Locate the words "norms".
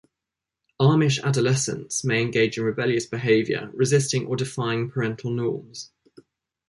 5.29-5.91